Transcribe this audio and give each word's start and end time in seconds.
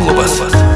klubas. 0.00 0.69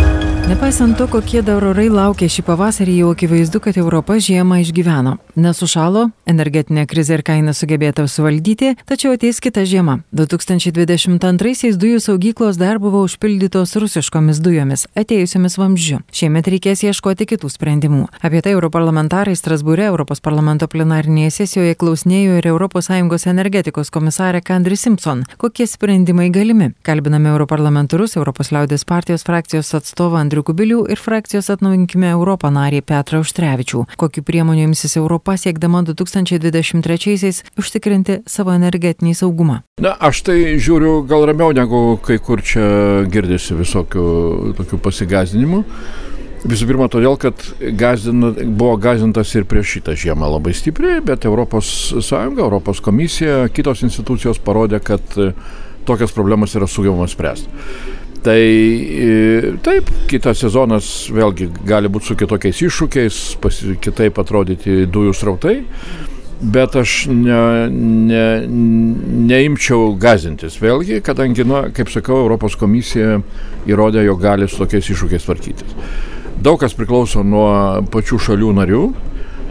Nepaisant 0.54 0.94
to, 0.94 1.08
kokie 1.10 1.40
dar 1.42 1.64
orai 1.66 1.88
laukia 1.90 2.28
šį 2.30 2.44
pavasarį, 2.46 2.92
jau 3.00 3.08
akivaizdu, 3.10 3.58
kad 3.58 3.74
Europa 3.74 4.14
žiemą 4.22 4.60
išgyveno. 4.62 5.16
Nesušalo, 5.34 6.04
energetinė 6.30 6.84
krizė 6.86 7.16
ir 7.16 7.24
kaina 7.26 7.50
sugebėta 7.58 8.04
suvaldyti, 8.06 8.76
tačiau 8.86 9.16
ateis 9.16 9.42
kita 9.42 9.64
žiema. 9.66 9.96
2022-aisiais 10.14 11.74
dujų 11.74 11.98
saugyklos 12.04 12.60
dar 12.60 12.78
buvo 12.78 13.00
užpildytos 13.02 13.74
rusiškomis 13.82 14.38
dujomis, 14.44 14.84
atėjusiamis 14.94 15.58
vamzdžiu. 15.58 15.98
Šiemet 16.14 16.52
reikės 16.54 16.84
ieškoti 16.86 17.26
kitų 17.34 17.50
sprendimų. 17.50 18.04
Apie 18.22 18.38
tai 18.46 18.54
europarlamentarai 18.54 19.34
Strasbūre 19.34 19.88
Europos 19.88 20.22
parlamento 20.22 20.70
plenarinėje 20.70 21.34
sesijoje 21.40 21.74
klausinėjo 21.82 22.38
ir 22.38 22.50
ES 22.52 23.26
energetikos 23.34 23.90
komisarė 23.90 24.38
Kandri 24.46 24.78
Simpson. 24.78 25.26
Kokie 25.34 25.66
sprendimai 25.66 26.30
galimi? 26.30 26.70
Kalbiname 26.86 27.34
europarlamentarus 27.34 28.14
Europos 28.22 28.54
liaudės 28.54 28.86
partijos 28.86 29.26
frakcijos 29.26 29.74
atstovą 29.82 30.22
Andrių 30.22 30.43
Kubilių 30.44 30.82
ir 30.92 31.00
frakcijos 31.00 31.48
atnaujinkime 31.54 32.10
Europą 32.12 32.50
narį 32.52 32.82
Petrą 32.84 33.22
Užtrevičių. 33.24 33.84
Kokiu 34.00 34.24
priemonių 34.26 34.68
imsis 34.68 34.98
Europa 35.00 35.38
siekdama 35.40 35.80
2023-aisiais 35.88 37.42
užtikrinti 37.60 38.20
savo 38.28 38.52
energetinį 38.52 39.14
saugumą? 39.16 39.62
Na, 39.80 39.94
aš 39.96 40.24
tai 40.28 40.38
žiūriu 40.60 40.98
gal 41.08 41.24
ramiau 41.30 41.54
negu 41.56 41.84
kai 42.04 42.18
kur 42.22 42.44
čia 42.44 42.66
girdisi 43.10 43.56
visokių 43.56 44.08
tokių 44.60 44.80
pasigazdinimų. 44.84 45.64
Visų 46.44 46.66
pirma, 46.68 46.90
todėl, 46.92 47.16
kad 47.16 47.40
gazdina, 47.80 48.34
buvo 48.36 48.76
gazdintas 48.76 49.30
ir 49.32 49.46
prieš 49.48 49.78
šitą 49.78 49.94
žiemą 49.96 50.28
labai 50.34 50.52
stipriai, 50.52 51.00
bet 51.00 51.24
ES, 51.24 51.70
ES 52.04 52.82
komisija, 52.84 53.38
kitos 53.48 53.80
institucijos 53.86 54.42
parodė, 54.44 54.82
kad 54.84 55.16
tokias 55.88 56.12
problemas 56.12 56.52
yra 56.56 56.68
sugebama 56.68 57.08
spręsti. 57.08 57.48
Tai 58.24 58.40
e, 58.40 59.52
taip, 59.60 59.90
kitas 60.08 60.38
sezonas 60.40 60.86
vėlgi 61.12 61.50
gali 61.68 61.90
būti 61.92 62.08
su 62.08 62.14
kitokiais 62.16 62.62
iššūkiais, 62.64 63.18
pasi, 63.42 63.74
kitaip 63.84 64.16
atrodyti 64.22 64.86
dujų 64.88 65.12
srautai, 65.12 65.58
bet 66.40 66.78
aš 66.80 66.94
ne, 67.12 67.42
ne, 67.68 68.24
neimčiau 69.28 69.92
gazintis 70.00 70.56
vėlgi, 70.62 71.02
kadangi, 71.04 71.44
na, 71.44 71.66
kaip 71.76 71.92
sakau, 71.92 72.22
Europos 72.24 72.56
komisija 72.56 73.18
įrodė, 73.68 74.06
jog 74.08 74.24
gali 74.24 74.48
su 74.48 74.62
tokiais 74.62 74.88
iššūkiais 74.88 75.28
tvarkytis. 75.28 75.76
Daug 76.40 76.56
kas 76.64 76.72
priklauso 76.80 77.20
nuo 77.28 77.52
pačių 77.92 78.24
šalių 78.30 78.56
narių. 78.56 78.84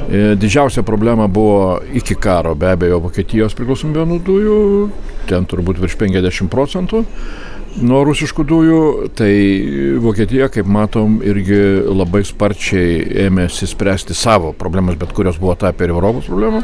E, 0.04 0.26
didžiausia 0.36 0.82
problema 0.84 1.30
buvo 1.30 1.78
iki 1.94 2.18
karo 2.18 2.58
be 2.58 2.74
abejo 2.74 2.98
Vokietijos 3.06 3.54
priklausomybė 3.54 4.10
nuo 4.10 4.18
dujų, 4.18 4.62
ten 5.30 5.46
turbūt 5.46 5.78
virš 5.80 6.02
50 6.02 6.50
procentų 6.52 7.06
nuo 7.82 8.04
rusiškų 8.06 8.44
dujų, 8.48 8.82
tai 9.18 9.32
Vokietija, 10.04 10.50
kaip 10.54 10.70
matom, 10.70 11.20
irgi 11.26 11.58
labai 11.88 12.24
sparčiai 12.28 13.02
ėmėsi 13.26 13.68
spręsti 13.70 14.16
savo 14.18 14.54
problemas, 14.58 14.98
bet 15.00 15.14
kurios 15.16 15.40
buvo 15.42 15.56
tapę 15.60 15.88
ir 15.88 15.96
Europos 15.96 16.30
problemų. 16.30 16.64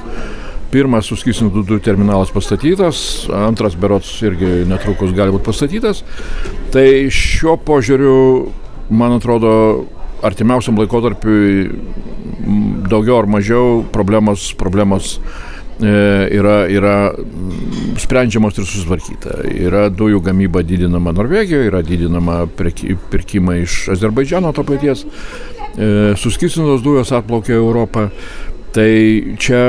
Pirmas 0.70 1.10
suskystintų 1.10 1.64
dujų 1.66 1.82
terminalas 1.82 2.30
pastatytas, 2.34 3.02
antras 3.34 3.78
berots 3.80 4.12
irgi 4.22 4.68
netrukus 4.70 5.16
gali 5.18 5.34
būti 5.34 5.48
pastatytas. 5.48 6.04
Tai 6.74 6.86
šiuo 7.10 7.58
požiūriu, 7.66 8.18
man 8.94 9.18
atrodo, 9.18 9.54
artimiausiam 10.26 10.78
laikotarpiui 10.78 11.70
daugiau 12.90 13.24
ar 13.24 13.30
mažiau 13.40 13.80
problemos, 13.94 14.52
problemos 14.60 15.18
E, 15.80 16.28
yra, 16.36 16.66
yra 16.68 17.14
sprendžiamos 18.04 18.58
ir 18.58 18.68
susitvarkyta. 18.68 19.40
Yra 19.68 19.88
dujų 19.94 20.22
gamyba 20.26 20.64
didinama 20.66 21.14
Norvegijoje, 21.16 21.70
yra 21.72 21.82
didinama 21.86 22.42
pirkimai 23.12 23.62
iš 23.64 23.88
Azerbaidžiano 23.96 24.54
to 24.56 24.66
paties, 24.68 25.06
e, 25.06 26.16
suskistintos 26.20 26.84
dujos 26.86 27.14
atplaukia 27.16 27.60
Europą. 27.60 28.10
Tai 28.70 28.90
čia, 29.42 29.62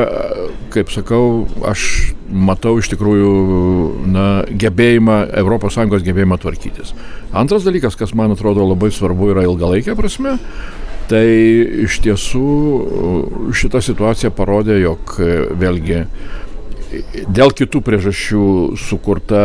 kaip 0.69 0.91
sakau, 0.93 1.47
aš 1.65 2.13
matau 2.29 2.75
iš 2.83 2.91
tikrųjų 2.93 3.31
na, 4.13 4.27
gebėjimą, 4.45 5.23
ES 5.41 6.05
gebėjimą 6.05 6.37
tvarkytis. 6.43 6.93
Antras 7.33 7.65
dalykas, 7.65 7.97
kas 7.97 8.13
man 8.13 8.37
atrodo 8.37 8.67
labai 8.69 8.93
svarbu, 8.93 9.33
yra 9.33 9.47
ilgalaikė 9.49 9.97
prasme, 9.97 10.37
Tai 11.11 11.27
iš 11.83 11.97
tiesų 12.05 12.49
šita 13.59 13.81
situacija 13.83 14.31
parodė, 14.31 14.77
jog 14.79 15.17
vėlgi 15.59 16.05
dėl 17.31 17.55
kitų 17.57 17.83
priežasčių 17.87 18.45
sukurta 18.81 19.43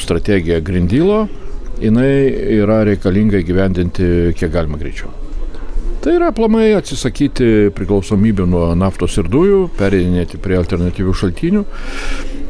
strategija 0.00 0.60
Grindilo, 0.64 1.26
jinai 1.80 2.12
yra 2.60 2.82
reikalinga 2.88 3.40
įgyvendinti 3.42 4.34
kiek 4.38 4.52
galima 4.52 4.80
greičiau. 4.80 5.12
Tai 6.00 6.14
yra 6.16 6.30
aplamai 6.32 6.70
atsisakyti 6.78 7.70
priklausomybių 7.76 8.46
nuo 8.48 8.66
naftos 8.78 9.18
ir 9.20 9.28
dujų, 9.28 9.66
perėdinėti 9.76 10.40
prie 10.40 10.56
alternatyvių 10.56 11.16
šaltinių 11.22 11.64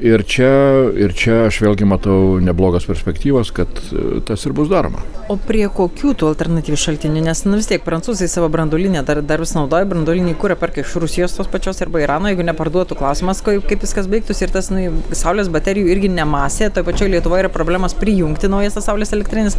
ir 0.00 0.22
čia, 0.28 0.50
ir 0.94 1.14
čia 1.16 1.36
aš 1.48 1.60
vėlgi 1.64 1.86
matau 1.88 2.38
neblogas 2.42 2.86
perspektyvas, 2.86 3.50
kad 3.54 3.68
e, 3.90 4.20
tas 4.26 4.44
ir 4.46 4.54
bus 4.56 4.68
daroma. 4.70 5.02
O 5.32 5.36
prie 5.40 5.64
kokių 5.72 6.12
tų 6.18 6.28
alternatyvių 6.30 6.78
šaltinių? 6.78 7.22
Nes 7.24 7.42
nu, 7.46 7.56
vis 7.58 7.68
tiek 7.70 7.82
prancūzai 7.86 8.28
savo 8.30 8.50
branduolinę 8.52 9.02
dar, 9.06 9.22
dar 9.26 9.42
vis 9.42 9.54
naudoja, 9.56 9.88
branduolinį 9.90 10.36
kūrą 10.40 10.56
perka 10.60 10.84
iš 10.84 10.94
Rusijos 11.02 11.34
tos 11.36 11.50
pačios 11.50 11.82
arba 11.84 12.02
Irano, 12.04 12.30
jeigu 12.30 12.46
neparduotų 12.46 12.98
klausimas, 13.00 13.42
kaip, 13.46 13.64
kaip 13.70 13.82
viskas 13.86 14.10
baigtųsi 14.10 14.46
ir 14.46 14.54
tas 14.54 14.70
nu, 14.74 14.86
saulės 15.16 15.50
baterijų 15.52 15.90
irgi 15.96 16.12
nemasė, 16.14 16.70
toje 16.70 16.86
pačioje 16.86 17.14
Lietuvoje 17.16 17.46
yra 17.46 17.52
problemas 17.52 17.96
prijungti 17.98 18.50
naujas 18.52 18.78
tas 18.78 18.86
saulės 18.90 19.14
elektrinis. 19.16 19.58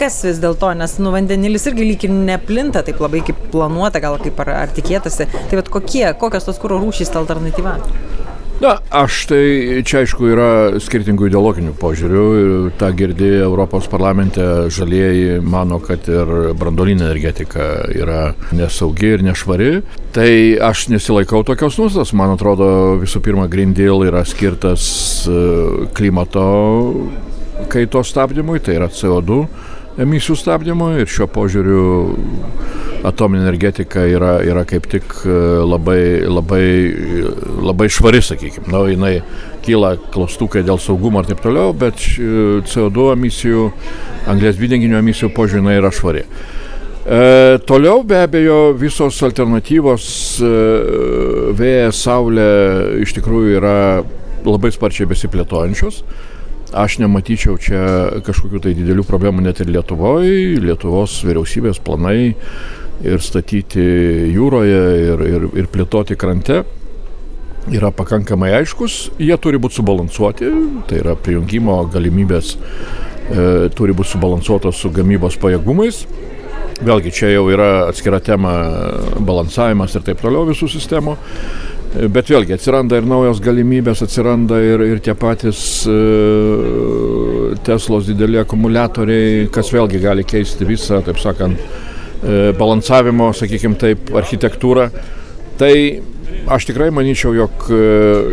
Kas 0.00 0.20
vis 0.26 0.40
dėlto, 0.42 0.72
nes 0.78 0.98
nu, 1.02 1.14
vandenilis 1.14 1.66
irgi 1.70 1.88
lyg 1.90 2.08
ir 2.08 2.14
neplinta 2.14 2.84
taip 2.86 3.02
labai 3.02 3.24
kaip 3.26 3.46
planuota, 3.54 4.02
gal 4.04 4.20
kaip 4.22 4.42
ar, 4.46 4.54
ar 4.64 4.74
tikėtasi. 4.74 5.30
Tai 5.34 5.62
vad 5.62 5.70
kokie, 5.78 6.06
kokios 6.20 6.50
tos 6.50 6.60
kūro 6.62 6.82
rūšys 6.82 7.14
ta 7.14 7.22
alternatyva? 7.22 7.78
Na, 8.62 8.76
aš 8.94 9.24
tai 9.26 9.82
čia 9.82 10.04
aišku 10.04 10.28
yra 10.30 10.48
skirtingų 10.78 11.26
ideologinių 11.26 11.72
požiūrių. 11.80 12.26
Ta 12.78 12.92
girdi 12.94 13.26
Europos 13.42 13.88
parlamente 13.90 14.44
žalieji 14.70 15.40
mano, 15.42 15.80
kad 15.82 16.06
ir 16.06 16.54
brandolinė 16.58 17.08
energetika 17.08 17.66
yra 17.90 18.20
nesaugi 18.54 19.10
ir 19.16 19.26
nešvari. 19.26 19.70
Tai 20.14 20.30
aš 20.70 20.86
nesilaikau 20.94 21.42
tokios 21.46 21.80
nuostatos. 21.82 22.14
Man 22.14 22.36
atrodo, 22.36 22.68
visų 23.02 23.24
pirma, 23.26 23.48
Green 23.50 23.74
Deal 23.74 24.06
yra 24.06 24.22
skirtas 24.28 24.86
e, 25.26 25.40
klimato 25.98 26.46
kaitos 27.74 28.14
stabdymui, 28.14 28.62
tai 28.62 28.78
yra 28.78 28.86
CO2 28.92 29.42
emisijų 30.04 30.36
stabdymui 30.38 31.02
ir 31.02 31.10
šiuo 31.10 31.28
požiūriu 31.30 31.82
atominė 33.04 33.44
energetika 33.44 34.04
yra, 34.08 34.38
yra 34.46 34.64
kaip 34.68 34.88
tik 34.90 35.16
e, 35.24 35.36
labai, 35.64 36.00
labai, 36.28 36.64
labai 37.64 37.88
švari, 37.92 38.22
sakykime. 38.24 38.70
Na, 38.72 38.84
jinai 38.90 39.14
kyla 39.64 39.94
klaustukai 40.14 40.64
dėl 40.66 40.80
saugumo 40.82 41.22
ir 41.22 41.30
taip 41.30 41.42
toliau, 41.44 41.74
bet 41.76 42.00
e, 42.16 42.60
CO2 42.68 43.12
emisijų, 43.14 43.70
anglės 44.30 44.58
dvideginio 44.60 45.00
emisijų 45.02 45.32
požiūrį 45.36 45.62
jinai 45.62 45.78
yra 45.82 45.92
švari. 45.94 46.24
E, 47.04 47.58
toliau 47.68 48.00
be 48.08 48.22
abejo 48.24 48.58
visos 48.80 49.18
alternatyvos 49.26 50.04
e, 50.40 50.52
vėjas, 51.58 52.04
saulė 52.06 52.46
iš 53.04 53.12
tikrųjų 53.18 53.58
yra 53.58 53.76
labai 54.44 54.72
sparčiai 54.72 55.08
besiplėtojančios. 55.10 56.00
Aš 56.74 56.96
nematyčiau 56.98 57.54
čia 57.62 57.80
kažkokių 58.26 58.60
tai 58.64 58.72
didelių 58.74 59.04
problemų 59.06 59.44
net 59.46 59.60
ir 59.62 59.70
Lietuvoje. 59.70 60.56
Lietuvos 60.64 61.20
vyriausybės 61.22 61.78
planai 61.84 62.34
ir 63.04 63.22
statyti 63.22 63.84
jūroje 64.34 64.80
ir, 65.04 65.22
ir, 65.28 65.46
ir 65.62 65.68
plėtoti 65.70 66.18
krante 66.18 66.64
yra 67.72 67.90
pakankamai 67.94 68.50
aiškus, 68.58 68.96
jie 69.22 69.36
turi 69.40 69.58
būti 69.62 69.78
subalansuoti, 69.78 70.50
tai 70.88 70.98
yra 71.00 71.14
prijungimo 71.16 71.78
galimybės 71.92 72.54
e, 72.56 73.70
turi 73.76 73.94
būti 73.96 74.12
subalansuotos 74.12 74.82
su 74.82 74.90
gamybos 74.92 75.38
pajėgumais. 75.40 76.04
Vėlgi 76.84 77.12
čia 77.14 77.30
jau 77.30 77.46
yra 77.54 77.86
atskira 77.86 78.18
tema 78.20 78.52
balansavimas 79.22 79.94
ir 79.94 80.04
taip 80.04 80.20
toliau 80.20 80.44
visų 80.50 80.68
sistemų. 80.74 81.14
Bet 81.94 82.30
vėlgi 82.32 82.56
atsiranda 82.56 82.98
ir 82.98 83.06
naujos 83.06 83.38
galimybės, 83.42 84.02
atsiranda 84.02 84.58
ir, 84.58 84.82
ir 84.96 85.02
tie 85.04 85.14
patys 85.14 85.60
e, 85.86 85.98
Teslos 87.66 88.08
dideli 88.08 88.40
akumuliatoriai, 88.40 89.48
kas 89.54 89.70
vėlgi 89.70 90.02
gali 90.02 90.24
keisti 90.26 90.66
visą, 90.66 90.98
taip 91.06 91.20
sakant, 91.22 91.60
E, 92.24 92.52
balansavimo, 92.56 93.28
sakykime 93.36 93.76
taip, 93.76 94.08
architektūrą. 94.16 94.86
Tai 95.60 95.72
aš 96.54 96.68
tikrai 96.70 96.88
manyčiau, 96.94 97.34
jog 97.36 97.66
e, 97.68 97.80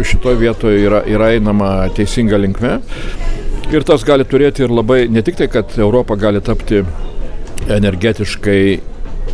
šitoje 0.07 0.39
vietoje 0.39 0.85
yra, 0.85 1.01
yra 1.11 1.31
einama 1.35 1.71
teisinga 1.95 2.39
linkme. 2.39 2.77
Ir 3.71 3.83
tas 3.87 4.05
gali 4.07 4.23
turėti 4.27 4.63
ir 4.63 4.71
labai, 4.71 5.03
ne 5.11 5.23
tik 5.25 5.41
tai, 5.41 5.49
kad 5.51 5.75
Europa 5.79 6.15
gali 6.19 6.39
tapti 6.43 6.79
energetiškai 7.71 8.61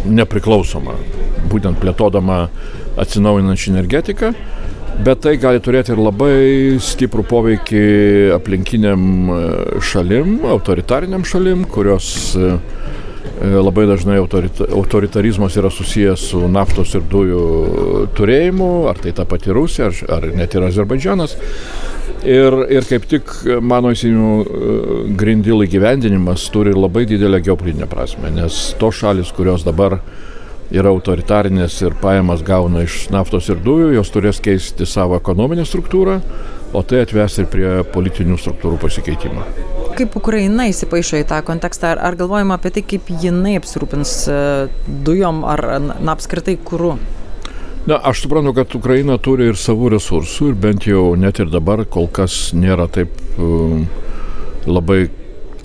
nepriklausoma, 0.10 0.98
būtent 1.52 1.78
plėtodama 1.82 2.48
atsinaujinančią 2.98 3.72
energetiką, 3.72 4.34
bet 5.06 5.22
tai 5.26 5.38
gali 5.42 5.62
turėti 5.64 5.94
ir 5.94 6.02
labai 6.02 6.38
stiprų 6.82 7.26
poveikį 7.30 7.84
aplinkiniam 8.38 9.04
e, 9.30 9.42
šalim, 9.86 10.40
autoritariniam 10.50 11.26
šalim, 11.28 11.66
kurios 11.70 12.10
e, 12.34 12.56
e, 12.56 13.52
labai 13.54 13.86
dažnai 13.90 14.18
autoritarizmas 14.22 15.58
yra 15.62 15.72
susijęs 15.74 16.28
su 16.32 16.42
naftos 16.50 16.96
ir 16.98 17.06
dujų 17.12 17.44
turėjimu, 18.18 18.72
ar 18.90 19.02
tai 19.04 19.14
ta 19.18 19.28
pati 19.30 19.54
Rusija, 19.54 19.92
ar, 19.92 20.18
ar 20.18 20.30
net 20.38 20.58
ir 20.58 20.68
Azerbaidžianas. 20.72 21.38
Ir, 22.28 22.56
ir 22.74 22.88
kaip 22.90 23.06
tik 23.08 23.30
mano 23.62 23.92
įsinių 23.94 25.12
grindil 25.20 25.62
įgyvendinimas 25.64 26.48
turi 26.52 26.74
labai 26.74 27.06
didelę 27.08 27.40
geopolitinę 27.46 27.86
prasme, 27.88 28.32
nes 28.34 28.58
tos 28.82 28.98
šalis, 29.04 29.30
kurios 29.38 29.64
dabar 29.64 30.00
uh, 30.00 30.08
yra 30.74 30.92
autoritarinės 30.92 31.80
ir 31.86 31.96
pajamas 32.02 32.44
gauna 32.46 32.84
iš 32.86 33.08
naftos 33.14 33.48
ir 33.52 33.60
dujų, 33.64 33.94
jos 33.96 34.12
turės 34.12 34.42
keisti 34.44 34.88
savo 34.90 35.18
ekonominę 35.20 35.66
struktūrą, 35.68 36.20
o 36.76 36.84
tai 36.84 37.04
atves 37.06 37.40
ir 37.40 37.48
prie 37.52 37.68
politinių 37.94 38.38
struktūrų 38.42 38.80
pasikeitimo. 38.82 39.46
Kaip 39.98 40.18
Ukraina 40.20 40.68
įsipaišo 40.70 41.22
į 41.24 41.28
tą 41.30 41.40
kontekstą, 41.48 41.96
ar, 41.96 42.02
ar 42.10 42.18
galvojama 42.20 42.58
apie 42.60 42.74
tai, 42.76 42.84
kaip 42.86 43.08
jinai 43.24 43.56
apsirūpins 43.58 44.18
e, 44.30 44.42
dujom 45.08 45.42
ar 45.48 45.64
na, 45.82 45.96
apskritai 46.14 46.58
kūru? 46.62 46.98
Na, 47.88 48.02
aš 48.04 48.26
suprantu, 48.26 48.52
kad 48.58 48.76
Ukraina 48.76 49.16
turi 49.24 49.48
ir 49.48 49.58
savų 49.58 49.94
resursų 49.96 50.52
ir 50.52 50.60
bent 50.60 50.86
jau 50.90 51.14
net 51.16 51.40
ir 51.40 51.48
dabar 51.50 51.86
kol 51.88 52.10
kas 52.12 52.52
nėra 52.52 52.90
taip 52.92 53.16
um, 53.40 53.86
labai 54.68 55.06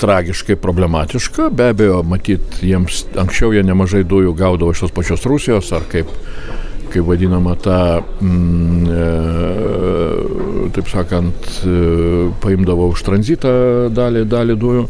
tragiškai 0.02 0.56
problematiška. 0.56 1.49
Be 1.54 1.70
abejo, 1.72 2.02
matyt, 2.06 2.58
jiems 2.64 3.04
anksčiau 3.22 3.54
jie 3.54 3.62
nemažai 3.66 4.02
dujų 4.08 4.34
gaudavo 4.38 4.75
iš 4.75 4.84
tos 4.87 4.94
pačios 4.96 5.26
Rusijos, 5.31 5.70
ar 5.76 5.87
kaip, 5.93 6.10
kaip 6.93 7.06
vadinama 7.06 7.54
ta, 7.62 7.78
mm, 8.02 8.84
e, 8.90 9.08
taip 10.75 10.90
sakant, 10.90 11.50
e, 11.62 11.78
paimdavo 12.43 12.90
už 12.93 13.04
tranzitą 13.06 13.54
dalį, 13.94 14.26
dalį 14.31 14.58
dujų. 14.66 14.87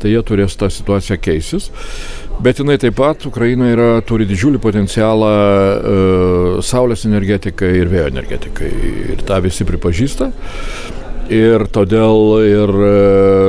Tai 0.00 0.08
jie 0.08 0.20
turės 0.24 0.54
tą 0.56 0.70
situaciją 0.72 1.18
keisis. 1.20 1.66
Bet 2.40 2.56
jinai 2.56 2.78
taip 2.80 2.94
pat, 2.96 3.26
Ukraina 3.28 3.66
yra, 3.68 3.88
turi 4.08 4.24
didžiulį 4.28 4.60
potencialą 4.64 5.32
e, 5.36 5.98
saulės 6.64 7.04
energetikai 7.04 7.74
ir 7.82 7.92
vėjo 7.92 8.06
energetikai. 8.08 8.70
Ir 9.12 9.20
tą 9.28 9.42
visi 9.44 9.66
pripažįsta. 9.68 10.30
Ir 11.30 11.62
todėl 11.70 12.40
ir 12.42 12.70
e, 12.74 12.94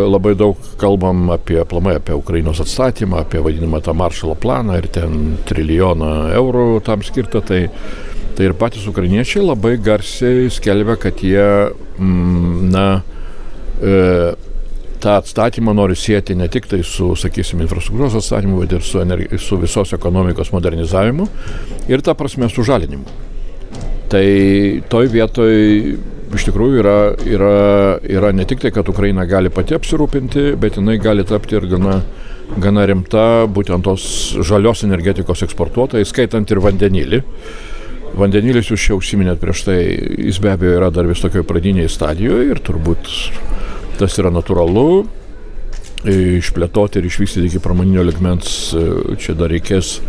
labai 0.06 0.36
daug 0.38 0.60
kalbam 0.78 1.32
apie, 1.34 1.58
aplamai 1.64 1.96
apie 1.98 2.14
Ukrainos 2.14 2.62
atstatymą, 2.62 3.24
apie 3.24 3.42
vadinamą 3.42 3.80
tą 3.82 3.96
maršalo 3.98 4.36
planą 4.38 4.76
ir 4.78 4.86
ten 4.94 5.40
trilijoną 5.50 6.12
eurų 6.38 6.66
tam 6.86 7.02
skirta. 7.02 7.42
Tai, 7.42 7.64
tai 8.38 8.46
ir 8.46 8.54
patys 8.60 8.86
ukrainiečiai 8.92 9.48
labai 9.48 9.80
garsiai 9.82 10.46
skelbia, 10.54 11.00
kad 11.02 11.26
jie, 11.26 11.48
mm, 11.98 12.70
na, 12.70 12.86
e, 13.82 13.98
tą 15.02 15.18
atstatymą 15.18 15.74
nori 15.74 15.98
sieti 15.98 16.38
ne 16.38 16.46
tik 16.54 16.70
tai 16.70 16.84
su, 16.86 17.16
sakysim, 17.18 17.66
infrastruktūros 17.66 18.22
atstatymu, 18.22 18.62
bet 18.62 18.78
ir 18.78 18.86
su, 18.86 19.02
energi, 19.02 19.42
su 19.42 19.58
visos 19.58 19.98
ekonomikos 19.98 20.54
modernizavimu 20.54 21.26
ir 21.90 22.06
tą 22.06 22.14
prasme 22.14 22.54
su 22.54 22.62
žalinimu. 22.68 23.10
Tai 24.12 24.26
toj 24.92 25.08
vietoj 25.10 25.56
iš 26.38 26.48
tikrųjų 26.50 26.80
yra, 26.82 26.98
yra, 27.28 27.56
yra 28.08 28.32
ne 28.36 28.46
tik 28.48 28.62
tai, 28.64 28.72
kad 28.74 28.90
Ukraina 28.92 29.26
gali 29.30 29.52
pati 29.54 29.76
apsirūpinti, 29.78 30.52
bet 30.62 30.80
jinai 30.80 30.98
gali 31.02 31.26
tapti 31.28 31.58
ir 31.58 31.68
gana, 31.72 32.00
gana 32.62 32.86
rimta 32.90 33.46
būtent 33.52 33.86
tos 33.86 34.06
žalios 34.48 34.86
energetikos 34.88 35.44
eksportuotojai, 35.48 36.08
skaitant 36.08 36.52
ir 36.52 36.64
vandenilį. 36.64 37.22
Vandenilis 38.18 38.72
jūs 38.72 38.90
čia 38.90 38.98
užsiminėt 38.98 39.40
prieš 39.40 39.66
tai, 39.70 39.80
jis 40.28 40.42
be 40.44 40.52
abejo 40.52 40.76
yra 40.82 40.92
dar 40.92 41.08
vis 41.08 41.24
tokioje 41.24 41.48
pradinėje 41.48 41.94
stadijoje 41.94 42.50
ir 42.52 42.60
turbūt 42.64 43.12
tas 44.00 44.18
yra 44.20 44.34
natūralu. 44.34 45.06
Išplėtoti 46.12 46.98
ir 46.98 47.08
išvystyti 47.08 47.48
iki 47.52 47.62
pramoninio 47.62 48.04
ligmens 48.08 48.72
čia 49.22 49.36
dar 49.38 49.52
reikės 49.54 50.00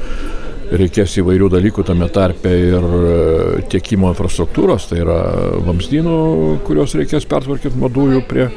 reikės 0.78 1.18
įvairių 1.20 1.50
dalykų 1.52 1.84
tame 1.86 2.08
tarpe 2.12 2.52
ir 2.52 2.86
e, 2.86 3.16
tiekimo 3.72 4.12
infrastruktūros, 4.12 4.88
tai 4.90 5.02
yra 5.02 5.18
vamzdynų, 5.66 6.16
kuriuos 6.66 6.96
reikės 6.98 7.28
pertvarkyti 7.28 7.78
nuo 7.80 7.90
dujų 7.92 8.22
prie, 8.28 8.48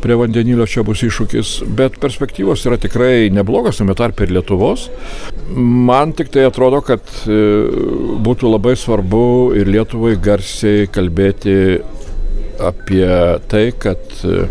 prie 0.00 0.16
vandenilio, 0.20 0.66
čia 0.70 0.84
bus 0.86 1.02
iššūkis, 1.06 1.54
bet 1.76 1.98
perspektyvos 2.02 2.64
yra 2.68 2.78
tikrai 2.80 3.30
neblogas, 3.34 3.80
tame 3.80 3.96
tarpe 3.98 4.26
ir 4.26 4.34
Lietuvos. 4.36 4.88
Man 5.56 6.14
tik 6.16 6.32
tai 6.34 6.46
atrodo, 6.48 6.82
kad 6.86 7.04
e, 7.26 7.40
būtų 8.24 8.52
labai 8.54 8.76
svarbu 8.78 9.24
ir 9.58 9.70
Lietuvai 9.70 10.16
garsiai 10.22 10.90
kalbėti 10.92 11.56
apie 12.60 13.08
tai, 13.50 13.70
kad 13.80 14.20
e, 14.24 14.44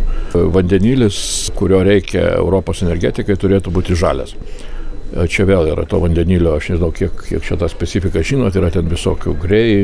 vandenilis, 0.54 1.22
kurio 1.58 1.84
reikia 1.86 2.34
Europos 2.40 2.84
energetikai, 2.86 3.38
turėtų 3.40 3.74
būti 3.74 3.98
žalias. 3.98 4.36
Čia 5.10 5.46
vėl 5.50 5.72
yra 5.72 5.88
to 5.90 5.98
vandenilio, 6.04 6.54
aš 6.60 6.68
nežinau, 6.74 6.92
kiek, 6.94 7.24
kiek 7.26 7.46
čia 7.46 7.58
tą 7.58 7.70
specifiką 7.72 8.22
žinot, 8.26 8.58
yra 8.60 8.70
ten 8.74 8.90
visokių 8.92 9.34
grey, 9.42 9.80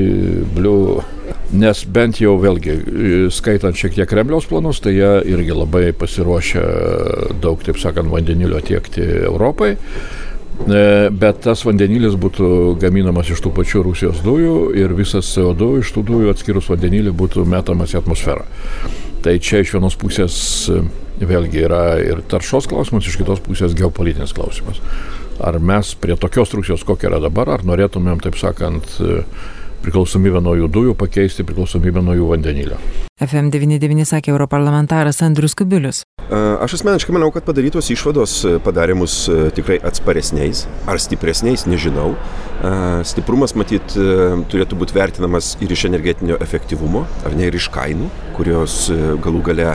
blue, 0.54 1.00
nes 1.57 1.81
bent 1.89 2.19
jau 2.22 2.36
vėlgi, 2.42 2.75
skaitant 3.33 3.77
šiek 3.77 3.98
tiek 3.98 4.10
Kremliaus 4.10 4.45
planus, 4.50 4.83
tai 4.86 4.94
jie 5.00 5.10
irgi 5.33 5.57
labai 5.57 5.88
pasiruošę 5.98 6.68
daug, 7.42 7.66
taip 7.66 7.81
sakant, 7.81 8.12
vandenilio 8.13 8.62
tiekti 8.66 9.06
Europai. 9.25 9.74
E, 10.66 11.10
bet 11.12 11.42
tas 11.44 11.66
vandenilis 11.68 12.16
būtų 12.18 12.77
gaminamas 12.80 13.27
iš 13.33 13.42
tų 13.44 13.51
pačių 13.57 13.81
Rusijos 13.89 14.22
dujų 14.24 14.56
ir 14.80 14.94
visas 14.95 15.27
CO2 15.36 15.81
iš 15.81 15.92
tų 15.98 16.06
dujų 16.07 16.31
atskirus 16.31 16.69
vandenilį 16.72 17.12
būtų 17.18 17.44
metamas 17.50 17.92
į 17.94 18.00
atmosferą. 18.00 18.45
Tai 19.25 19.33
čia 19.42 19.63
iš 19.63 19.72
vienos 19.74 19.95
pusės 19.98 20.36
vėlgi 21.18 21.63
yra 21.66 21.95
ir 21.98 22.19
taršos 22.30 22.68
klausimas, 22.69 23.07
iš 23.10 23.18
kitos 23.18 23.39
pusės 23.42 23.74
geopolitinis 23.74 24.36
klausimas. 24.38 24.77
Ar 25.42 25.57
mes 25.57 25.95
prie 25.98 26.13
tokios 26.19 26.54
Rusijos, 26.54 26.83
kokia 26.86 27.10
yra 27.10 27.19
dabar, 27.24 27.50
ar 27.56 27.66
norėtumėm, 27.66 28.22
taip 28.22 28.38
sakant, 28.38 28.86
priklausomybę 29.86 30.42
nuo 30.44 30.58
jų 30.60 30.70
dujų 30.74 30.96
pakeisti 31.00 31.46
priklausomybę 31.48 32.04
nuo 32.04 32.18
jų 32.18 32.32
vandenilio. 32.34 32.80
FM99 33.22 34.04
sakė 34.10 34.34
europarlamentaras 34.34 35.22
Andrius 35.24 35.56
Kubilius. 35.56 36.02
Aš 36.26 36.74
asmeniškai 36.80 37.14
manau, 37.16 37.30
kad 37.32 37.46
padarytos 37.48 37.88
išvados 37.94 38.34
padarė 38.66 38.98
mus 38.98 39.14
tikrai 39.56 39.78
atsparesniais 39.88 40.66
ar 40.90 41.00
stipresniais, 41.00 41.64
nežinau. 41.70 42.16
Stiprumas 43.08 43.54
matyt 43.56 43.96
turėtų 44.52 44.80
būti 44.82 44.98
vertinamas 44.98 45.54
ir 45.64 45.72
iš 45.72 45.86
energetinio 45.92 46.40
efektyvumo, 46.44 47.06
ar 47.24 47.38
ne 47.38 47.48
ir 47.48 47.56
iš 47.56 47.70
kainų, 47.72 48.10
kurios 48.36 48.90
galų 49.24 49.46
gale 49.48 49.70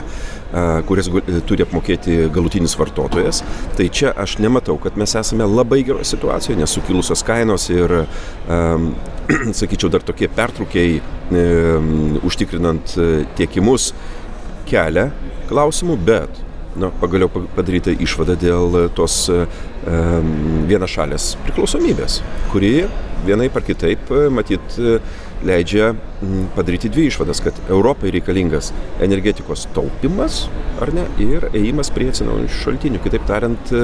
kurias 0.87 1.09
turi 1.47 1.65
apmokėti 1.65 2.17
galutinis 2.33 2.75
vartotojas. 2.79 3.41
Tai 3.77 3.87
čia 3.93 4.11
aš 4.19 4.37
nematau, 4.43 4.77
kad 4.81 4.97
mes 4.99 5.15
esame 5.19 5.47
labai 5.47 5.81
geroje 5.87 6.09
situacijoje, 6.11 6.59
nes 6.59 6.75
sukilusios 6.75 7.23
kainos 7.27 7.69
ir, 7.71 7.95
um, 8.51 8.91
sakyčiau, 9.59 9.91
dar 9.93 10.03
tokie 10.05 10.29
pertraukiai 10.31 10.99
um, 10.99 12.17
užtikrinant 12.27 12.95
tiekimus 13.39 13.91
kelia 14.69 15.09
klausimų, 15.51 15.97
bet 16.07 16.43
na, 16.79 16.91
pagaliau 17.01 17.31
padaryta 17.55 17.91
išvada 17.91 18.37
dėl 18.39 18.77
tos 18.95 19.25
um, 19.31 20.29
vienašalės 20.69 21.33
priklausomybės, 21.45 22.21
kuri 22.51 22.85
vienaip 23.25 23.55
ar 23.55 23.65
kitaip, 23.65 24.11
matyt, 24.33 24.79
leidžia 25.47 25.91
padaryti 26.55 26.89
dvi 26.93 27.07
išvadas, 27.09 27.41
kad 27.43 27.57
Europai 27.69 28.11
reikalingas 28.13 28.71
energetikos 29.01 29.67
taupimas, 29.75 30.45
ar 30.81 30.93
ne, 30.95 31.05
ir 31.21 31.49
ėjimas 31.51 31.91
prie 31.93 32.09
atsinaujinančių 32.11 32.63
šaltinių. 32.63 33.01
Kitaip 33.05 33.27
tariant, 33.29 33.75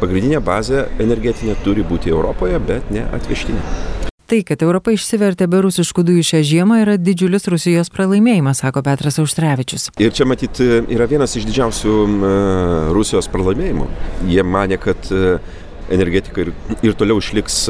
pagrindinė 0.00 0.42
bazė 0.42 0.88
energetinė 1.02 1.58
turi 1.64 1.86
būti 1.86 2.10
Europoje, 2.10 2.58
bet 2.66 2.90
ne 2.94 3.06
atvežtinė. 3.14 3.62
Tai, 4.30 4.44
kad 4.46 4.60
Europa 4.62 4.92
išsivertė 4.94 5.48
be 5.50 5.58
rusiškų 5.64 6.04
dujų 6.06 6.22
šią 6.28 6.40
žiemą, 6.46 6.76
yra 6.84 6.92
didžiulis 7.02 7.48
Rusijos 7.50 7.88
pralaimėjimas, 7.90 8.60
sako 8.62 8.84
Petras 8.86 9.18
Auštrevičius. 9.18 9.88
Ir 9.98 10.14
čia 10.14 10.22
matyt 10.30 10.60
yra 10.62 11.08
vienas 11.10 11.34
iš 11.34 11.48
didžiausių 11.48 11.94
Rusijos 12.94 13.26
pralaimėjimų. 13.32 13.88
Jie 14.30 14.44
mane, 14.46 14.78
kad 14.78 15.10
energetika 15.90 16.44
ir, 16.44 16.52
ir 16.86 16.96
toliau 16.98 17.20
išliks 17.22 17.62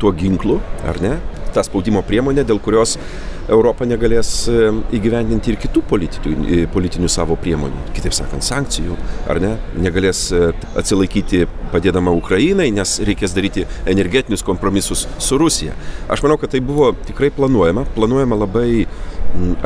tuo 0.00 0.12
ginklu, 0.16 0.60
ar 0.86 1.00
ne? 1.02 1.16
Ta 1.54 1.62
spaudimo 1.66 2.02
priemonė, 2.06 2.42
dėl 2.46 2.58
kurios 2.62 2.96
Europa 3.44 3.84
negalės 3.84 4.46
įgyvendinti 4.94 5.52
ir 5.52 5.58
kitų 5.60 5.82
politinių, 5.90 6.62
politinių 6.72 7.10
savo 7.12 7.36
priemonių, 7.40 7.90
kitaip 7.96 8.16
sakant, 8.16 8.44
sankcijų, 8.46 8.96
ar 9.28 9.40
ne, 9.42 9.50
negalės 9.84 10.26
e, 10.32 10.46
atsilaikyti 10.80 11.44
padėdama 11.74 12.14
Ukrainai, 12.16 12.70
nes 12.72 12.96
reikės 13.04 13.36
daryti 13.36 13.66
energetinius 13.90 14.44
kompromisus 14.46 15.04
su 15.20 15.40
Rusija. 15.40 15.76
Aš 16.08 16.24
manau, 16.24 16.38
kad 16.40 16.54
tai 16.54 16.62
buvo 16.64 16.94
tikrai 17.04 17.28
planuojama, 17.36 17.84
planuojama 17.98 18.40
labai 18.46 18.68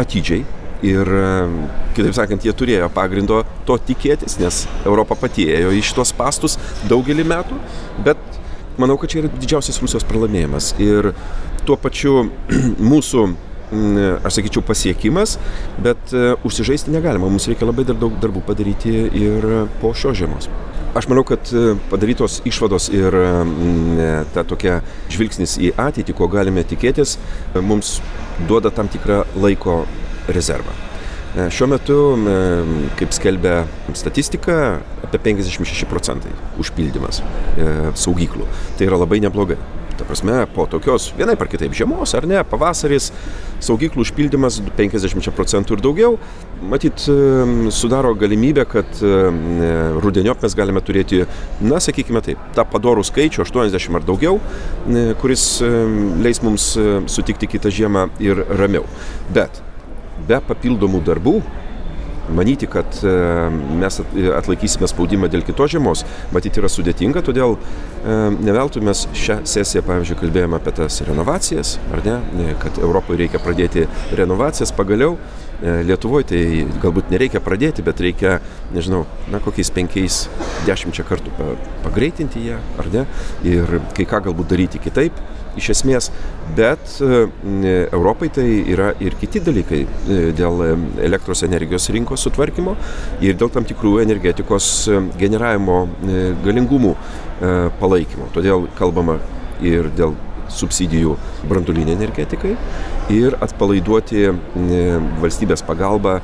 atidžiai, 0.01 0.43
Ir, 0.87 1.09
kitaip 1.97 2.15
sakant, 2.15 2.45
jie 2.47 2.55
turėjo 2.55 2.87
pagrindo 2.95 3.41
to 3.67 3.79
tikėtis, 3.89 4.37
nes 4.39 4.61
Europa 4.87 5.17
pati 5.19 5.49
ėjo 5.51 5.73
į 5.75 5.83
šitos 5.89 6.13
pastus 6.15 6.55
daugelį 6.91 7.27
metų, 7.27 7.59
bet 8.07 8.21
manau, 8.79 8.95
kad 9.01 9.11
čia 9.11 9.25
yra 9.25 9.33
didžiausias 9.35 9.81
Rusijos 9.83 10.07
pralaimėjimas. 10.07 10.73
Ir 10.79 11.13
tuo 11.67 11.79
pačiu 11.81 12.29
mūsų 12.93 13.27
aš 14.25 14.39
sakyčiau, 14.39 14.63
pasiekimas, 14.65 15.37
bet 15.85 16.15
užsižaisti 16.47 16.93
negalima. 16.95 17.29
Mums 17.29 17.49
reikia 17.51 17.69
labai 17.69 17.85
dar 17.89 17.99
daug 18.01 18.17
darbų 18.23 18.41
padaryti 18.47 18.95
ir 19.19 19.45
po 19.83 19.93
šios 19.93 20.17
žiemos. 20.23 20.49
Aš 20.97 21.07
manau, 21.11 21.23
kad 21.29 21.51
padarytos 21.91 22.41
išvados 22.49 22.89
ir 22.95 23.15
ta 24.33 24.45
tokia 24.49 24.81
žvilgsnis 25.13 25.59
į 25.61 25.75
ateitį, 25.77 26.17
ko 26.17 26.31
galime 26.33 26.65
tikėtis, 26.65 27.19
mums 27.61 27.99
duoda 28.49 28.73
tam 28.75 28.89
tikrą 28.89 29.25
laiko 29.37 29.83
rezervą. 30.29 30.77
Šiuo 31.53 31.67
metu, 31.71 31.97
kaip 32.99 33.13
skelbia 33.15 33.59
statistika, 33.95 34.79
apie 35.05 35.21
56 35.27 35.85
procentai 35.91 36.33
užpildymas 36.59 37.21
saugyklų. 38.01 38.49
Tai 38.79 38.89
yra 38.89 39.03
labai 39.05 39.21
neblogai. 39.23 39.59
Ta 39.99 40.07
prasme, 40.07 40.47
po 40.55 40.65
tokios 40.71 41.09
vienai 41.19 41.35
par 41.37 41.51
kitaip 41.51 41.75
žiemos, 41.75 42.13
ar 42.15 42.23
ne, 42.31 42.39
pavasaris, 42.47 43.11
saugyklų 43.67 44.05
užpildymas 44.07 44.61
50 44.79 45.29
procentų 45.35 45.75
ir 45.75 45.83
daugiau, 45.83 46.17
matyt, 46.71 47.03
sudaro 47.75 48.15
galimybę, 48.19 48.65
kad 48.71 49.03
rudeniop 49.99 50.43
mes 50.47 50.55
galime 50.59 50.83
turėti, 50.87 51.25
na, 51.61 51.83
sakykime 51.83 52.23
taip, 52.25 52.41
tą 52.55 52.65
padorų 52.71 53.05
skaičių, 53.11 53.43
80 53.43 53.99
ar 53.99 54.07
daugiau, 54.07 54.39
kuris 55.21 55.49
leis 56.23 56.45
mums 56.47 56.73
sutikti 57.11 57.51
kitą 57.59 57.75
žiemą 57.75 58.09
ir 58.23 58.47
ramiau. 58.55 58.87
Bet 59.35 59.61
be 60.29 60.41
papildomų 60.51 61.03
darbų 61.07 61.39
manyti, 62.35 62.67
kad 62.67 62.87
e, 63.05 63.13
mes 63.81 64.01
atlaikysime 64.37 64.89
spaudimą 64.89 65.31
dėl 65.33 65.45
kitos 65.47 65.73
žiemos, 65.73 66.05
matyti 66.35 66.61
yra 66.63 66.71
sudėtinga, 66.73 67.23
todėl 67.25 67.57
e, 67.57 68.19
neveltui 68.45 68.83
mes 68.85 69.07
šią 69.17 69.41
sesiją, 69.49 69.85
pavyzdžiui, 69.89 70.19
kalbėjome 70.23 70.59
apie 70.59 70.75
tas 70.81 71.01
renovacijas, 71.09 71.77
ar 71.95 72.05
ne, 72.07 72.17
e, 72.45 72.57
kad 72.63 72.81
Europoje 72.83 73.23
reikia 73.25 73.43
pradėti 73.43 73.89
renovacijas 74.19 74.75
pagaliau. 74.77 75.19
Lietuvoje 75.59 76.29
tai 76.31 76.41
galbūt 76.79 77.09
nereikia 77.11 77.41
pradėti, 77.43 77.83
bet 77.83 77.99
reikia, 77.99 78.37
nežinau, 78.71 79.01
na 79.27 79.41
kokiais 79.43 79.73
penkiais, 79.75 80.19
dešimčia 80.69 81.03
kartų 81.09 81.33
pagreitinti 81.83 82.45
ją, 82.45 82.61
ar 82.79 82.87
ne, 82.93 83.03
ir 83.43 83.81
kai 83.97 84.07
ką 84.07 84.21
galbūt 84.29 84.53
daryti 84.53 84.79
kitaip 84.85 85.19
iš 85.59 85.73
esmės, 85.75 86.11
bet 86.57 86.99
e, 87.03 87.25
Europai 87.93 88.31
tai 88.35 88.47
yra 88.73 88.93
ir 89.05 89.17
kiti 89.21 89.43
dalykai 89.45 89.83
e, 89.85 90.21
dėl 90.39 90.63
e, 90.65 90.71
elektros 91.09 91.45
energijos 91.47 91.89
rinkos 91.95 92.25
sutvarkymo 92.27 92.77
ir 93.25 93.37
dėl 93.39 93.53
tam 93.55 93.67
tikrų 93.69 93.99
energetikos 94.05 94.89
generavimo 95.19 95.83
galingumų 96.45 96.95
palaikymo. 97.79 98.33
Todėl 98.35 98.67
kalbama 98.79 99.19
ir 99.63 99.91
dėl 99.99 100.17
subsidijų 100.53 101.15
brandulinė 101.49 101.93
energetikai 101.95 102.55
ir 103.13 103.37
atpalaiduoti 103.45 104.25
valstybės 105.21 105.63
pagalbą 105.69 106.17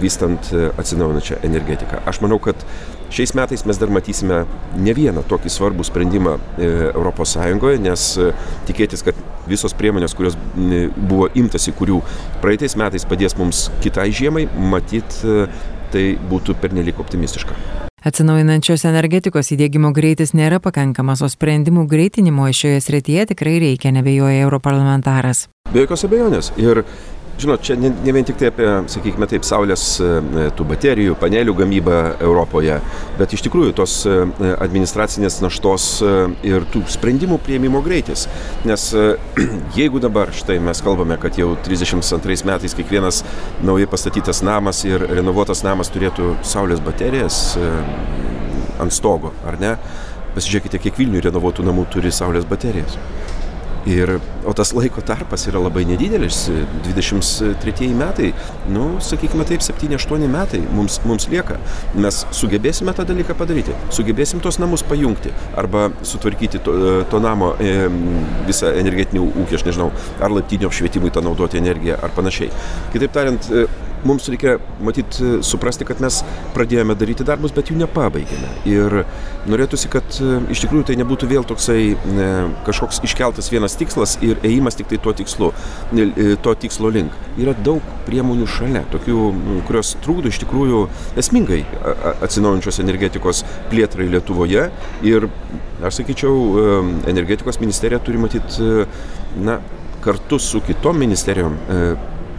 vystant 0.00 0.52
atsinaujinančią 0.78 1.40
energetiką. 1.48 2.02
Aš 2.08 2.22
manau, 2.22 2.38
kad 2.42 2.62
Šiais 3.08 3.32
metais 3.34 3.64
mes 3.64 3.78
dar 3.80 3.88
matysime 3.88 4.42
ne 4.76 4.94
vieną 4.94 5.22
tokį 5.28 5.52
svarbų 5.52 5.86
sprendimą 5.88 6.36
ES, 6.60 7.34
nes 7.80 8.04
e, 8.20 8.28
tikėtis, 8.68 9.02
kad 9.06 9.16
visos 9.48 9.72
priemonės, 9.76 10.14
kurios 10.16 10.36
buvo 10.54 11.30
imtasi, 11.32 11.72
kurių 11.72 12.02
praeitais 12.42 12.76
metais 12.76 13.08
padės 13.08 13.38
mums 13.40 13.68
kitai 13.84 14.10
žiemai, 14.12 14.44
matyt, 14.52 15.20
e, 15.24 15.48
tai 15.92 16.06
būtų 16.28 16.58
pernelik 16.60 17.00
optimistiška. 17.00 17.56
Atsinaujinančios 18.08 18.84
energetikos 18.86 19.48
įdėgymo 19.56 19.90
greitis 19.96 20.30
nėra 20.36 20.60
pakankamas, 20.62 21.24
o 21.24 21.28
sprendimų 21.32 21.88
greitinimo 21.90 22.46
šioje 22.54 22.84
srityje 22.84 23.24
tikrai 23.32 23.56
reikia, 23.64 23.90
nebejoja 23.96 24.44
europarlamentaras. 24.44 25.48
Be 25.72 25.82
jokios 25.82 26.06
abejonės. 26.06 26.52
Ir 26.60 26.84
Žinot, 27.38 27.62
čia 27.62 27.76
ne, 27.78 27.92
ne 28.02 28.12
vien 28.12 28.24
tik 28.26 28.34
tai 28.40 28.48
apie, 28.50 28.66
sakykime 28.90 29.26
taip, 29.30 29.44
saulės 29.46 29.82
e, 30.02 30.46
tų 30.58 30.64
baterijų, 30.72 31.14
panelių 31.20 31.52
gamybą 31.60 31.98
Europoje, 32.26 32.80
bet 33.14 33.34
iš 33.36 33.44
tikrųjų 33.46 33.76
tos 33.78 33.94
e, 34.10 34.16
administracinės 34.58 35.36
naštos 35.44 35.86
e, 36.02 36.14
ir 36.50 36.66
tų 36.74 36.82
sprendimų 36.90 37.38
prieimimo 37.46 37.78
greitis. 37.86 38.26
Nes 38.66 38.88
jeigu 39.78 40.02
dabar 40.02 40.34
štai 40.34 40.58
mes 40.66 40.82
kalbame, 40.82 41.14
kad 41.22 41.38
jau 41.38 41.52
32 41.62 42.42
metais 42.48 42.74
kiekvienas 42.74 43.22
naujai 43.62 43.86
pastatytas 43.92 44.42
namas 44.42 44.82
ir 44.88 45.06
renovuotas 45.06 45.62
namas 45.62 45.94
turėtų 45.94 46.34
saulės 46.42 46.82
baterijas 46.82 47.54
ant 48.82 48.94
stogo, 48.94 49.30
ar 49.46 49.62
ne? 49.62 49.76
Pasižiūrėkite, 50.34 50.82
kiek 50.82 50.98
Vilnių 50.98 51.22
renovuotų 51.30 51.70
namų 51.70 51.86
turi 51.94 52.10
saulės 52.14 52.46
baterijas. 52.50 52.98
Ir, 53.88 54.18
o 54.44 54.52
tas 54.52 54.74
laiko 54.76 55.00
tarpas 55.00 55.46
yra 55.48 55.60
labai 55.62 55.86
nedidelis, 55.88 56.42
23 56.84 57.88
metai, 57.96 58.32
nu, 58.68 58.98
sakykime 59.00 59.46
taip, 59.48 59.64
7-8 59.64 60.28
metai 60.28 60.60
mums, 60.76 60.98
mums 61.08 61.28
lieka. 61.32 61.56
Mes 61.96 62.20
sugebėsime 62.36 62.92
tą 62.96 63.06
dalyką 63.08 63.36
padaryti, 63.38 63.72
sugebėsim 63.96 64.42
tos 64.44 64.60
namus 64.60 64.84
pajungti 64.84 65.32
arba 65.56 65.88
sutvarkyti 66.04 66.60
to, 66.66 66.74
to 67.08 67.22
namo 67.24 67.54
e, 67.64 67.88
visą 68.48 68.74
energetinį 68.76 69.24
ūkį, 69.24 69.56
aš 69.56 69.64
nežinau, 69.70 69.90
ar 70.20 70.36
laiptinio 70.36 70.68
apšvietimui 70.68 71.14
tą 71.14 71.24
naudoti 71.24 71.62
energiją 71.62 71.96
ar 72.02 72.12
panašiai. 72.16 72.52
Kitaip 72.92 73.16
tariant, 73.16 73.48
e, 73.48 73.64
mums 74.06 74.28
reikia 74.30 74.58
matyt 74.84 75.18
suprasti, 75.46 75.86
kad 75.88 76.00
mes 76.02 76.20
pradėjome 76.54 76.96
daryti 76.98 77.26
darbus, 77.26 77.54
bet 77.54 77.70
jų 77.70 77.78
nepabaigėme. 77.80 78.50
Ir 78.68 79.02
norėtųsi, 79.48 79.90
kad 79.92 80.18
e, 80.22 80.38
iš 80.52 80.62
tikrųjų 80.64 80.88
tai 80.90 80.96
nebūtų 81.00 81.28
vėl 81.30 81.46
toksai 81.48 81.94
ne, 82.14 82.28
kažkoks 82.66 83.00
iškeltas 83.06 83.50
vienas 83.52 83.76
tikslas 83.78 84.16
ir 84.24 84.40
ėjimas 84.46 84.78
tik 84.78 84.90
tai 84.90 85.00
tuo 85.02 85.14
tikslu, 85.16 85.50
e, 85.94 86.34
to 86.44 86.54
tikslo 86.64 86.92
link. 86.94 87.14
Yra 87.40 87.54
daug 87.66 87.84
priemonių 88.08 88.48
šalia, 88.50 88.84
tokių, 88.92 89.24
kurios 89.68 89.94
trukdo 90.04 90.32
iš 90.32 90.40
tikrųjų 90.44 90.84
esmingai 91.20 91.62
atsinaujančios 92.18 92.82
energetikos 92.84 93.44
plėtrai 93.72 94.08
Lietuvoje. 94.12 94.68
Ir 95.06 95.28
aš 95.82 96.02
sakyčiau, 96.02 96.36
e, 96.36 96.78
energetikos 97.14 97.60
ministerija 97.62 98.02
turi 98.04 98.20
matyti, 98.20 98.86
na, 99.44 99.58
kartu 100.04 100.38
su 100.38 100.60
kitom 100.64 101.00
ministerijom 101.02 101.56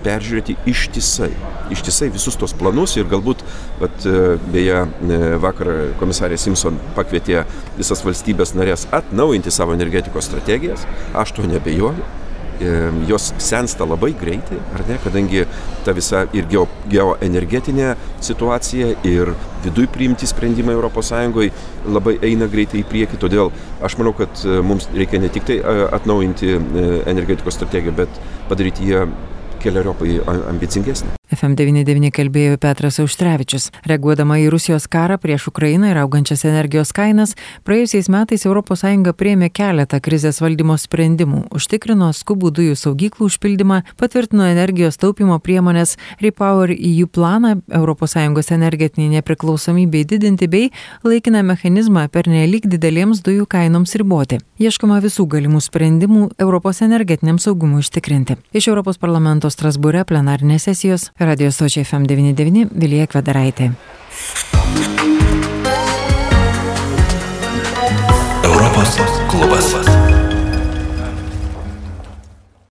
peržiūrėti 0.05 0.55
ištisai, 0.69 1.31
ištisai 1.75 2.09
visus 2.13 2.37
tos 2.39 2.53
planus 2.57 2.95
ir 2.99 3.09
galbūt, 3.09 3.43
bet 3.81 4.07
beje, 4.53 4.85
vakar 5.43 5.73
komisarė 5.99 6.39
Simpson 6.39 6.79
pakvietė 6.97 7.43
visas 7.77 8.05
valstybės 8.05 8.55
narės 8.57 8.87
atnaujinti 8.95 9.53
savo 9.53 9.75
energetikos 9.77 10.29
strategijas, 10.31 10.87
aš 11.13 11.37
to 11.37 11.47
nebejoju. 11.49 12.15
Jos 13.07 13.29
sensta 13.39 13.85
labai 13.87 14.09
greitai, 14.19 14.57
ar 14.75 14.81
ne, 14.83 14.97
kadangi 14.99 15.45
ta 15.85 15.93
visa 15.95 16.25
ir 16.35 16.43
geo, 16.51 16.65
geoenergetinė 16.91 17.93
situacija 18.19 18.89
ir 19.07 19.31
viduj 19.63 19.87
priimti 19.95 20.27
sprendimai 20.27 20.75
ES 20.75 21.13
labai 21.87 22.17
eina 22.19 22.51
greitai 22.51 22.81
į 22.81 22.89
priekį, 22.91 23.21
todėl 23.23 23.53
aš 23.79 23.95
manau, 24.01 24.11
kad 24.11 24.43
mums 24.67 24.89
reikia 24.91 25.23
ne 25.23 25.31
tik 25.31 25.47
tai 25.47 25.61
atnaujinti 25.87 26.51
energetikos 27.07 27.55
strategiją, 27.55 27.95
bet 27.95 28.19
padaryti 28.51 28.91
ją 28.91 29.07
keleriopai 29.61 30.19
ambicingesnė. 30.49 31.18
FM99 31.29 32.09
kalbėjo 32.15 32.57
Petras 32.57 32.97
Auštrevičius. 33.03 33.69
Reaguodama 33.85 34.39
į 34.41 34.47
Rusijos 34.53 34.87
karą 34.89 35.19
prieš 35.21 35.49
Ukrainą 35.51 35.91
ir 35.91 35.99
augančias 36.01 36.41
energijos 36.49 36.91
kainas, 36.95 37.35
praėjusiais 37.67 38.09
metais 38.09 38.45
ES 38.45 39.13
priėmė 39.19 39.49
keletą 39.53 39.99
krizės 40.01 40.41
valdymo 40.41 40.77
sprendimų, 40.77 41.43
užtikrino 41.53 42.09
skubų 42.13 42.51
dujų 42.57 42.75
saugyklų 42.79 43.29
užpildymą, 43.29 43.81
patvirtino 43.99 44.47
energijos 44.49 44.97
taupimo 44.97 45.37
priemonės 45.39 45.97
Repower 46.21 46.73
EU 46.73 47.07
planą 47.07 47.59
ES 47.69 48.51
energetiniai 48.55 49.19
nepriklausomybei 49.19 50.05
didinti 50.05 50.47
bei 50.47 50.71
laikiną 51.03 51.43
mechanizmą 51.43 52.07
per 52.09 52.27
nelik 52.27 52.65
didelėms 52.65 53.21
dujų 53.21 53.45
kainoms 53.45 53.95
riboti. 53.99 54.39
Ieškoma 54.59 54.99
visų 55.03 55.27
galimų 55.29 55.61
sprendimų 55.61 56.29
Europos 56.39 56.81
energetiniam 56.81 57.37
saugumui 57.39 57.83
užtikrinti. 57.83 58.39
Iš 58.53 58.71
Europos 58.71 58.97
parlamento 58.97 59.49
Strasbūre 59.51 60.05
plenarinės 60.09 60.65
sesijos 60.69 61.09
Radio 61.19 61.51
Sočiai 61.51 61.83
FM99 61.83 62.69
Vilija 62.79 63.07
Kvedaraitė. 63.11 63.71
Europos 68.43 68.95
klubas. 69.27 70.08